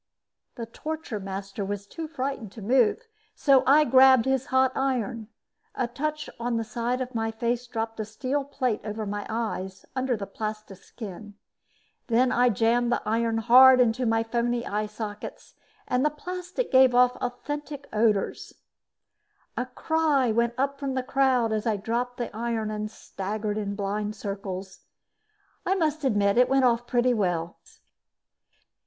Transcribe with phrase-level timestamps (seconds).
[0.55, 3.03] The torture master was too frightened to move,
[3.35, 5.27] so I grabbed out his hot iron.
[5.75, 9.85] A touch on the side of my face dropped a steel plate over my eyes,
[9.95, 11.35] under the plastiskin.
[12.07, 15.53] Then I jammed the iron hard into my phony eye sockets
[15.87, 18.33] and the plastic gave off an authentic odor.
[19.55, 23.75] A cry went up from the crowd as I dropped the iron and staggered in
[23.75, 24.79] blind circles.
[25.63, 27.59] I must admit it went off pretty well.